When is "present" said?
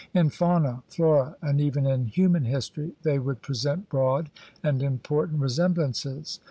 3.43-3.87